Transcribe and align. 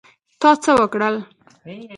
تا 0.41 0.49
څه 0.63 0.71
وکړل؟ 0.79 1.15